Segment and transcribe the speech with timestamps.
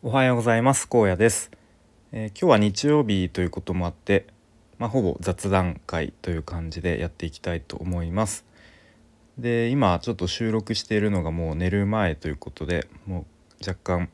[0.00, 0.86] おはようございます。
[0.86, 1.50] 高野です、
[2.12, 4.28] えー、今日は日曜日ということもあって
[4.78, 8.44] まあ、ほぼ雑談会という感じでやっていきたいと思います。
[9.38, 13.26] で今ちょっと収録しているのがもう寝る前ということでも
[13.60, 14.08] う若干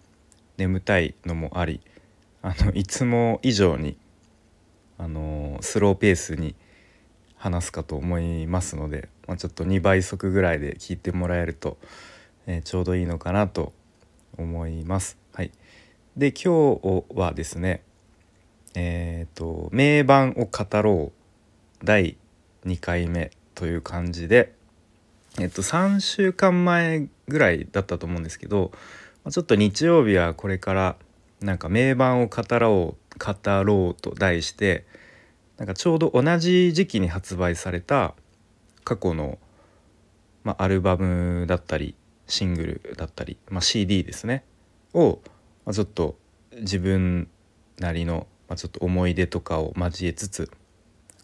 [0.56, 1.82] 眠たいのもあり
[2.40, 3.98] あのいつも以上に
[4.96, 6.54] あのスローペースに
[7.36, 11.76] 話すかと思いますので、まあ、ちょっと2倍速ぐらいで聞いてもらえると、
[12.46, 13.74] えー、ちょうどいいのかなと
[14.38, 15.23] 思います。
[16.16, 17.82] で今日はですね
[18.74, 22.16] えっ、ー、と名盤を語ろう第
[22.64, 24.54] 2回目という感じで
[25.40, 28.70] えっと3週間前ぐらいだったと思うんですけど
[29.28, 30.96] ちょっと日曜日はこれから
[31.40, 34.84] なんか名盤を語ろう語ろうと題して
[35.56, 38.14] なんかちょうど同じ時期に発売された
[38.84, 39.38] 過去の、
[40.44, 41.96] まあ、アルバムだったり
[42.28, 44.44] シングルだったり、まあ、CD ですね
[44.94, 45.18] を、
[45.64, 46.16] まあ、ちょっと
[46.52, 47.28] 自分
[47.78, 50.50] なりの、まあ、ちょっと思い出とかを交えつつ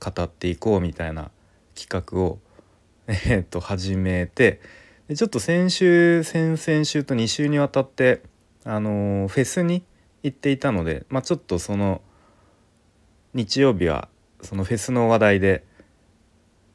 [0.00, 1.30] 語っていこうみたいな
[1.74, 2.38] 企画を、
[3.06, 4.60] えー、と始めて
[5.08, 8.22] でちょっと先週先々週と2週にわたって、
[8.64, 9.82] あのー、フェスに
[10.22, 12.02] 行っていたので、まあ、ちょっとその
[13.34, 14.08] 日曜日は
[14.42, 15.64] そのフェスの話題で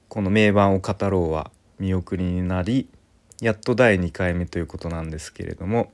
[0.08, 2.90] この名盤を語ろうは見送りになり
[3.42, 5.92] やっと第2回目ということなんですけれども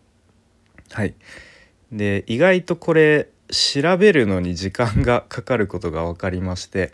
[0.92, 1.16] はい。
[1.92, 6.94] で意外とこれ調べるのに時間がかかることが分かりまして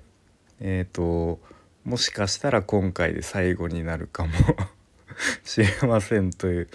[0.59, 1.39] えっ、ー、と
[1.85, 4.31] もしかしたら今回で最後になるかも
[5.45, 6.67] しれませんという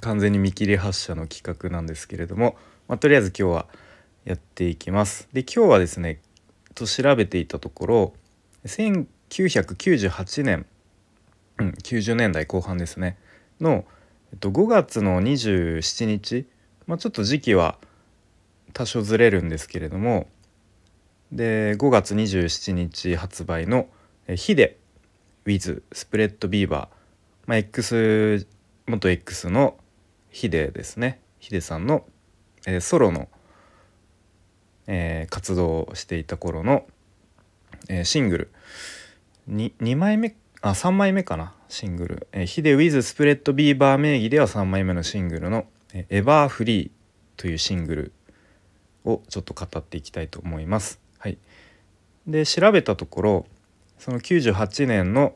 [0.00, 2.56] 完全に見切り発車の企画なんですけれども、
[2.88, 3.66] まあ、とりあえず今日は
[4.24, 5.28] やっていきます。
[5.32, 6.20] で今日はですね
[6.74, 8.14] と調べていたところ
[8.64, 10.66] 1998年、
[11.58, 13.16] うん、90年代後半ですね
[13.60, 13.84] の、
[14.32, 16.46] えっと、5月の27日、
[16.86, 17.78] まあ、ちょっと時期は
[18.72, 20.26] 多少ずれるんですけれども
[21.32, 23.88] で5月27日発売の
[24.36, 24.78] 「ヒデ
[25.44, 26.96] with スプレッドビーバー」
[27.46, 28.46] まあ、X
[28.86, 29.76] 元 X の
[30.30, 31.20] ヒデですね。
[31.38, 32.04] ヒデさんの、
[32.66, 33.28] えー、ソロの、
[34.86, 36.86] えー、活動をしていた頃の、
[37.88, 38.50] えー、シングル。
[39.48, 45.66] 2, 2枚目あ3枚目かなシングル、え、ヒデ with スプレッドビーバー名義では3枚目のシングルの「、
[46.08, 46.90] エバーフリー」
[47.36, 48.12] というシングル
[49.04, 51.00] をちょっと語っていきたいと思います。
[51.18, 51.38] はい、
[52.26, 53.46] で調べたところ
[53.98, 55.34] その98年の、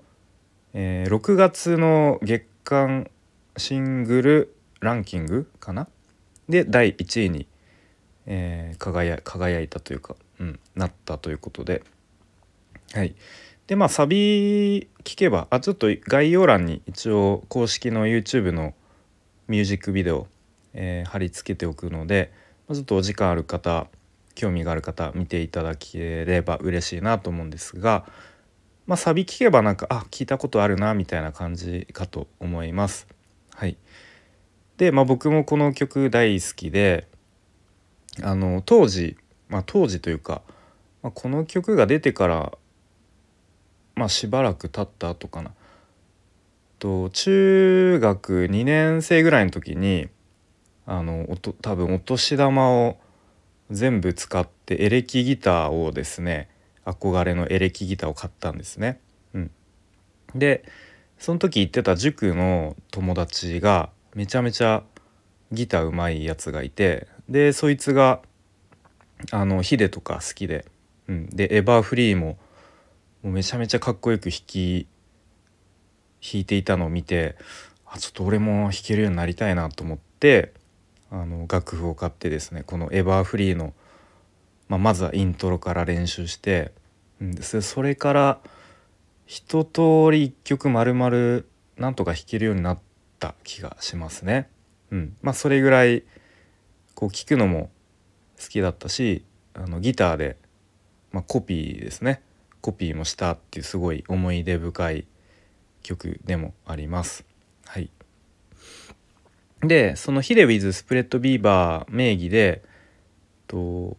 [0.75, 3.11] えー、6月の月間
[3.57, 5.89] シングルランキングかな？
[6.49, 7.47] で第1位に、
[8.27, 11.83] えー、輝輝いたというか、うん、なったということで。
[12.93, 13.15] はい。
[13.67, 18.75] でまあサビ聞けばあちょっと概要欄に一応公式の YouTube の
[19.47, 20.27] ミュージックビデオ、
[20.81, 22.33] えー、貼り付けておくので
[22.73, 23.89] ちょっとお時間ある方
[24.37, 28.07] 興味がある方見ていただければ嬉しいなと思うんですが、
[28.87, 33.09] まあ、サビ聞けばなんかあ聞いたことあるなみたいな感じかと思います。
[33.53, 33.77] はい、
[34.77, 37.09] で、まあ、僕もこの曲大好きで
[38.23, 39.17] あの当時、
[39.49, 40.43] まあ、当時というか、
[41.03, 42.53] まあ、この曲が出てから、
[43.97, 45.51] まあ、しばらく経った後かな
[46.79, 50.09] と中学2年生ぐらいの時に
[50.91, 51.29] あの
[51.61, 52.97] 多分お年玉を
[53.71, 56.49] 全部使ってエレキギターをですね
[56.87, 58.99] 憧れのエレキギターを買ったんですね。
[59.35, 59.51] うん、
[60.35, 60.65] で
[61.19, 64.83] その時行ってた塾の友達がめちゃめちゃ
[65.53, 68.23] ギターうまいやつがいてでそいつが
[69.31, 70.65] あのヒデとか好きで、
[71.07, 72.39] うん、でエバーフリーも
[73.23, 74.87] もうめちゃめちゃかっこよく弾き
[76.23, 77.37] 弾いていたのを見て
[77.85, 80.55] あちょっと俺も弾けるようになりたいなと思って
[81.11, 83.73] あの楽譜を買ってですねこの「エバーフリーの」
[84.69, 86.73] まあ、まずはイントロから練習して、
[87.63, 88.39] それから
[89.27, 91.43] 一通り一曲丸々
[91.77, 92.79] なんとか弾けるようになっ
[93.19, 94.49] た気がしますね。
[94.91, 96.05] うん、まあそれぐらい
[96.95, 97.71] こう聴くのも
[98.41, 100.37] 好きだったしあのギターで、
[101.13, 102.23] まあ、コピーですね
[102.61, 105.07] コピーもしたっていうすごい思い出深い
[105.83, 107.25] 曲でもあります。
[107.67, 107.91] はい
[109.63, 112.63] でその hide with Spread Beaver 名義で
[113.47, 113.97] と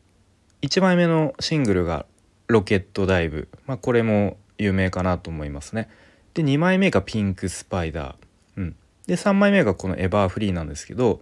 [0.62, 5.90] 1枚目のシングルが「ROCKET DIVE」まあ、これも有名かなと思いますね。
[6.34, 8.76] で2枚目が「ピンク スパイダー」うん、
[9.08, 11.22] で3枚目がこの「ever free」なんですけど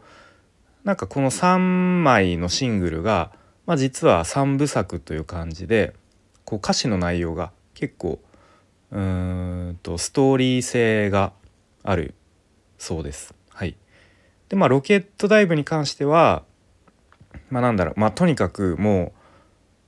[0.84, 3.32] なんかこの3枚のシングルが、
[3.66, 5.94] まあ、実は3部作という感じで
[6.46, 8.20] こう歌詞の内容が結構
[8.92, 11.34] うんとストーリー性が
[11.84, 12.14] ある
[12.78, 13.34] そうです。
[13.50, 13.76] はい、
[14.50, 16.44] でまあロケットダイブに関しては
[17.50, 19.14] まあなんだろうまあとにかくも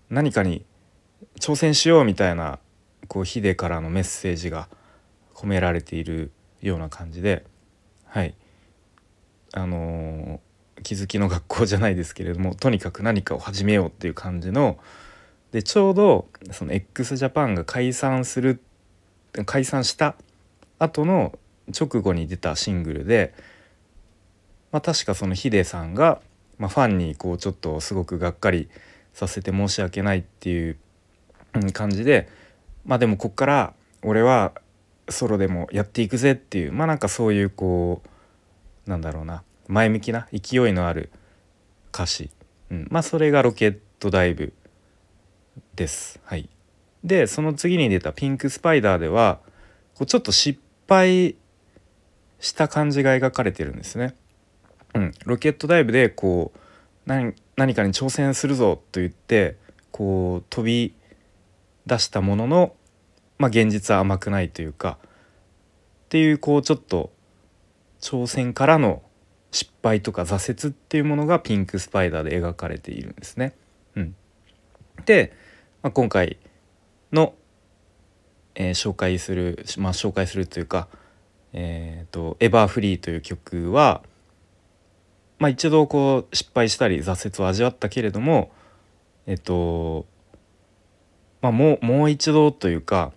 [0.10, 0.66] う何かに
[1.40, 2.60] 挑戦しようみたいな
[3.08, 4.68] こうヒデからのメッセージが
[5.34, 7.46] 込められているような感じで
[8.06, 8.36] はい。
[9.52, 14.78] あのー、気づきの学校じゃないですけれどもとにかく何かを始めようっていう感じの
[15.52, 18.62] でちょうどその x ジャパンが解散する
[19.46, 20.16] 解散した
[20.78, 21.38] 後の
[21.78, 23.34] 直後に出たシングルで、
[24.72, 26.22] まあ、確かそのヒデさんが、
[26.58, 28.70] まあ、ファンにこうちょっとすごくがっかり
[29.14, 30.78] させて申し訳ないっていう
[31.74, 32.30] 感じで
[32.86, 33.74] まあでもこっから
[34.04, 34.54] 俺は
[35.10, 38.02] ソロでもやっていくぜっていうまあなんかそういうこ
[38.88, 41.12] うなんだろうな前向きな勢いのある
[41.94, 42.30] 歌詞、
[42.72, 44.54] うん、まあそれがロケットダイブ
[45.76, 46.20] です。
[46.24, 46.50] はい、
[47.04, 49.40] でその次に出た「ピンクスパイダー」では
[49.96, 51.36] こうちょっと失敗
[52.40, 54.16] した感じが描かれてるんですね。
[54.96, 56.60] うん、ロケットダイブでこう
[57.06, 59.58] 何何かに挑戦するぞと言って
[59.92, 60.96] こう飛び
[61.86, 62.74] 出したものの、
[63.38, 65.06] まあ、現実は甘くないというかっ
[66.10, 67.12] ていうこうちょっと
[68.00, 69.02] 挑戦からの
[69.52, 73.54] 失敗とか挫折っていうものがピンクスパイダーで描かれているんですね。
[73.96, 74.16] うん、
[75.06, 75.34] で、
[75.82, 76.38] まあ、今回
[77.12, 77.34] の、
[78.56, 80.88] えー、紹介する、まあ、紹介するというか
[81.54, 84.04] 「えーと、エバーフリー」という曲は、
[85.40, 88.52] まあ、一度こう失敗したり挫折を味わったけれども
[89.26, 90.06] えっ、と
[91.42, 93.14] まあ、もうもう一度というか、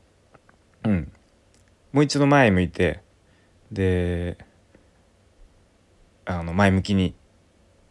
[0.84, 1.12] うん、
[1.92, 3.00] もう一度前向いて
[3.72, 4.38] で
[6.24, 7.14] あの前向きに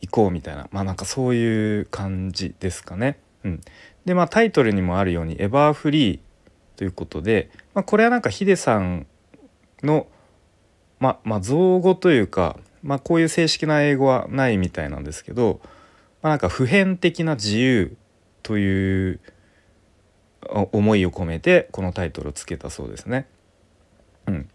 [0.02, 3.20] 行こうみたいなまあなんかそういう感じですかね。
[3.44, 3.62] うん、
[4.06, 6.20] でまあタイトルにもあるように「エバーフリー」
[6.78, 9.06] ということで、まあ、これはなんかヒデさん
[9.84, 10.08] の、
[11.00, 15.62] まあまあ、造語というか、まあ、こういう正式な英語はないみたいなんですけど、
[16.22, 17.96] まあ、なんか普遍的な自由
[18.44, 19.20] という
[20.50, 23.28] 思いを込めてこのタイトルをつけたそうですね。
[24.28, 24.50] うん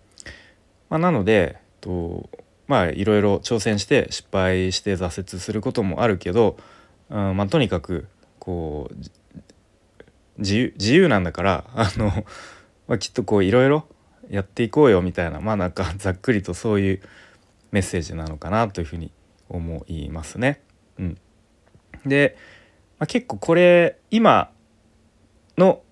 [0.89, 2.29] まあ、なのでと
[2.67, 6.57] まあいろいろ挑戦して失敗して挫折することもあるけど、
[7.11, 8.07] うんまあ、とにかく
[8.39, 8.95] こう
[10.39, 12.25] 自由自由なんだから あの、
[12.89, 13.87] まあ、きっとこういろいろ
[14.29, 17.01] やっていこうよみたいなまあなんかざっくりとそういう
[17.71, 19.13] メッセージなのかなというふうに
[19.49, 20.61] 思いますね。
[20.99, 21.19] うん、
[22.05, 22.37] で、
[22.99, 24.51] まあ、結構これ今
[25.59, 25.83] の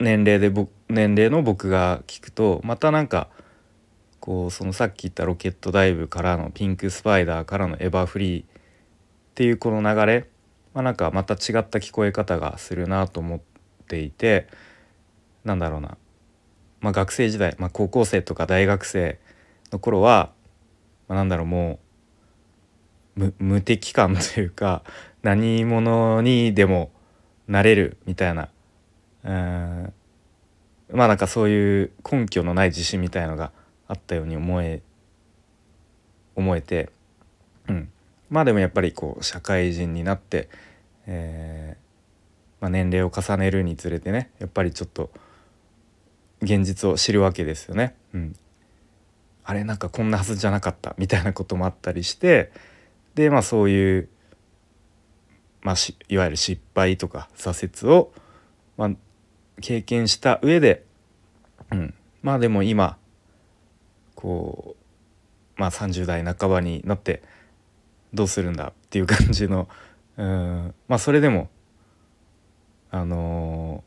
[0.00, 0.50] 年齢で
[0.88, 3.28] 年齢の僕が聞くとまたなんか
[4.20, 8.46] こうそのさっき言ったロケットダイブからのピンクスパイダーからのエバーフリーっ
[9.34, 10.28] ていうこの流れ、
[10.72, 13.40] まあ、なんかまた違った聞こえ方がするなと思っ
[13.86, 14.48] ていて
[15.44, 15.96] なんだろうな、
[16.80, 19.18] まあ、学生時代、まあ、高校生とか大学生
[19.70, 20.32] の頃は、
[21.08, 21.78] まあ、なんだろうも
[23.16, 24.82] う無敵感というか
[25.22, 26.90] 何者にでも
[27.46, 28.48] なれるみたいな
[29.24, 29.92] うん
[30.92, 33.52] まあなんかそういう根拠のない自信みたいのが
[33.88, 34.82] あったように思え
[36.36, 36.90] 思えて、
[37.68, 37.90] うん、
[38.28, 40.48] まあでもやっぱりこう社会人になって、
[41.06, 41.84] えー
[42.60, 45.10] まあ、年齢を重ねるにつれてねやっぱりちょっと
[46.42, 47.94] 現実を知るわけですよね。
[48.12, 48.36] うん、
[49.54, 52.50] あれなんかこんなはずじゃなかったみたいなこともあったりして
[53.14, 54.08] でまあそういう、
[55.62, 55.76] まあ、
[56.08, 58.12] いわゆる失敗とか挫折を、
[58.76, 58.90] まあ、
[59.60, 60.84] 経験した上で、
[61.70, 62.98] うん、まあでも今
[64.16, 64.74] こ
[65.56, 67.22] うまあ30代半ばになって
[68.12, 69.68] どうするんだっていう感じの
[70.16, 70.74] うん。
[70.88, 71.48] まあそれでも
[72.90, 73.84] あの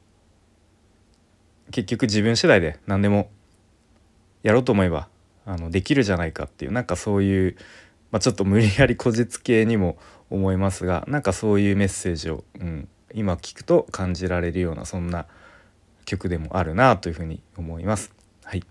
[1.69, 3.29] ー、結局自分次第で何でも
[4.43, 5.09] やろうと思えば
[5.47, 7.55] あのできるじゃないかっていうなんかそういう、
[8.11, 9.97] まあ、ちょっと無理やりこじつけにも
[10.29, 15.25] 思いますがなんかそういうメッセージを、うん、今聞くと感じられるようなそんな
[16.05, 18.13] 曲でもあるなというふうに思います。
[18.43, 18.63] はい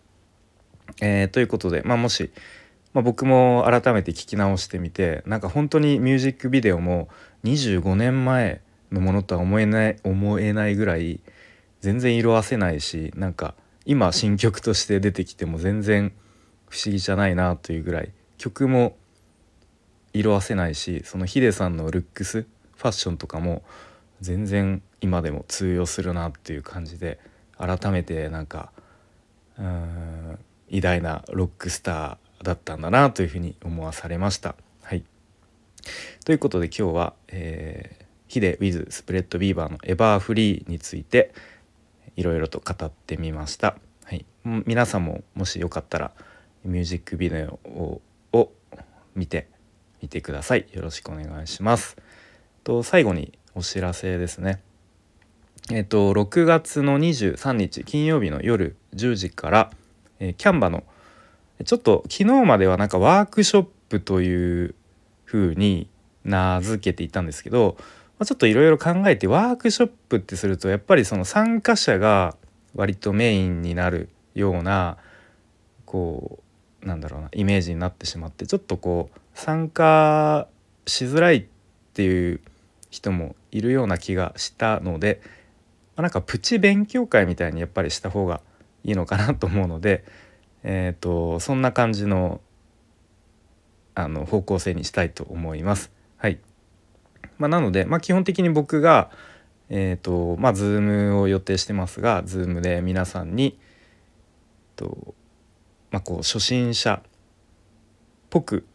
[1.01, 2.31] えー、ということで、まあ、もし、
[2.93, 7.09] まあ、僕も改めて聞き直してみてなんか本当にミュージックビデオも
[7.45, 8.61] 25年前
[8.93, 11.21] のものとは思えない思えないぐらい
[11.81, 13.55] 全然色あせないしなんか
[13.87, 16.13] 今新曲として出てきても全然
[16.69, 18.97] 不思議じゃないなというぐらい曲も
[20.13, 22.47] 色あせないしそのヒデさんのルックス
[22.77, 23.63] ファッションとかも
[24.21, 27.19] 全然今でも通用するなっていう感じで
[27.59, 28.73] 改めてなんか
[29.59, 34.57] うん偉大なロックスターだったんだなというふうに思わされました。
[34.83, 35.05] はい、
[36.25, 41.33] ということで今日は、えー、ヒデ with スプレッドビーバーの「エバーフリー」について
[42.17, 43.77] いろいろと語ってみました。
[44.05, 46.13] はい、皆さんももしよかったら
[46.67, 48.01] ミュージックビデオ
[48.33, 48.53] を
[49.15, 49.49] 見て
[50.03, 50.67] みてください。
[50.73, 51.97] よろしくお願いします。
[52.65, 54.61] と最後にお知らせですね。
[55.71, 59.71] えっと6月の23日金曜日の夜10時から、
[60.21, 60.85] えー、キャンバの
[61.65, 64.75] ちょっと昨日まではなんかワークショップという
[65.25, 65.89] 風に
[66.25, 67.77] 名付けていたんですけど、
[68.19, 72.37] ま、ちょっといろいろ考えてワークショップってするとやっぱりその参加者が
[72.75, 74.99] 割とメインになるような
[75.85, 76.46] こう
[76.87, 80.47] なんだろうなイメージになってしまってちょっとこう参加
[80.87, 81.45] しづらいっ
[81.93, 82.41] ていう
[82.91, 85.21] 人もいるような気がしたので、
[85.97, 88.41] ま、なんかプチ勉強会みたいにやっぱりした方が
[88.85, 90.05] いいのかなと思うので、
[90.63, 92.41] えーと、そんな感じの
[93.95, 95.91] あの方向性にしたいと思います。
[96.19, 96.39] はい
[97.39, 99.11] まあ、なので、まあ、基本的に僕が、
[99.71, 103.59] えーとまあ、Zoom を予定してますが Zoom で皆さんに、
[104.77, 105.15] と
[105.91, 107.09] まあ、こう初心者っ
[108.31, 108.67] ぽく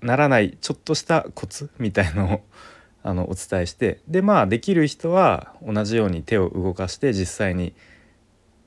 [0.00, 2.40] ならないちょっとしたコツみたいのを
[3.02, 7.72] あのお伝えしてでまあできる人は同じように手を動かして実際に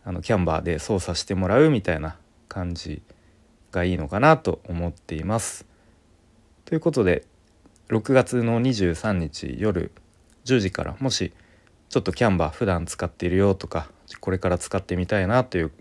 [0.05, 3.01] あのキャンバーで操作してもらうみたいな感じ
[3.71, 5.65] がいいのかなと思っています。
[6.65, 7.25] ということで
[7.89, 9.91] 6月の23日夜
[10.45, 11.33] 10時からもし
[11.89, 13.89] ちょっとキャンバー普段使っているよとか
[14.19, 15.71] これから使ってみたいなという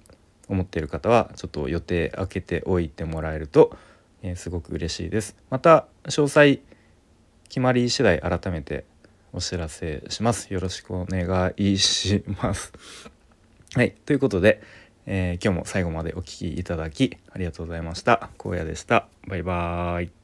[0.49, 3.76] 思っている方はちょっと予定空けておいてもらえると、
[4.23, 5.37] えー、すごく嬉しいです。
[5.50, 6.61] また詳細
[7.49, 8.85] 決まり次第改めて
[9.33, 10.52] お知らせします。
[10.52, 12.73] よろしくお願いします。
[13.75, 14.62] はい、ということで、
[15.07, 18.31] えー、今日も最後までお聴きいただきありがとうございました。
[18.38, 19.09] 荒野でした。
[19.26, 20.18] バイバーイ。